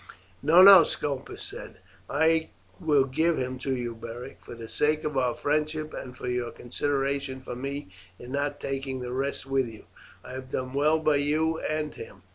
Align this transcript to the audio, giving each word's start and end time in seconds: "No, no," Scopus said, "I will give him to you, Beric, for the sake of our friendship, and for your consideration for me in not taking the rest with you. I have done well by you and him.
"No, 0.41 0.63
no," 0.63 0.83
Scopus 0.83 1.43
said, 1.43 1.77
"I 2.09 2.49
will 2.79 3.03
give 3.03 3.37
him 3.37 3.59
to 3.59 3.75
you, 3.75 3.93
Beric, 3.93 4.39
for 4.43 4.55
the 4.55 4.67
sake 4.67 5.03
of 5.03 5.15
our 5.15 5.35
friendship, 5.35 5.93
and 5.93 6.17
for 6.17 6.25
your 6.27 6.49
consideration 6.49 7.39
for 7.39 7.55
me 7.55 7.89
in 8.17 8.31
not 8.31 8.59
taking 8.59 9.01
the 9.01 9.11
rest 9.13 9.45
with 9.45 9.67
you. 9.69 9.85
I 10.23 10.31
have 10.33 10.49
done 10.49 10.73
well 10.73 10.97
by 10.97 11.17
you 11.17 11.59
and 11.59 11.93
him. 11.93 12.23